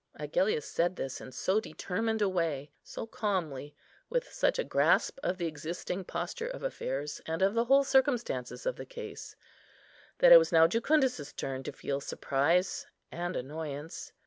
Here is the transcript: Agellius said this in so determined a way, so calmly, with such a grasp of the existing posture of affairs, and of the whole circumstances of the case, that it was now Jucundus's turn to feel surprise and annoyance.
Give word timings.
Agellius 0.15 0.65
said 0.65 0.95
this 0.95 1.21
in 1.21 1.31
so 1.31 1.59
determined 1.59 2.23
a 2.23 2.27
way, 2.27 2.71
so 2.81 3.05
calmly, 3.05 3.75
with 4.09 4.33
such 4.33 4.57
a 4.57 4.63
grasp 4.63 5.19
of 5.21 5.37
the 5.37 5.45
existing 5.45 6.03
posture 6.03 6.47
of 6.47 6.63
affairs, 6.63 7.21
and 7.27 7.43
of 7.43 7.53
the 7.53 7.65
whole 7.65 7.83
circumstances 7.83 8.65
of 8.65 8.77
the 8.77 8.85
case, 8.87 9.35
that 10.17 10.31
it 10.31 10.37
was 10.39 10.51
now 10.51 10.65
Jucundus's 10.65 11.33
turn 11.33 11.61
to 11.61 11.71
feel 11.71 12.01
surprise 12.01 12.87
and 13.11 13.35
annoyance. 13.35 14.11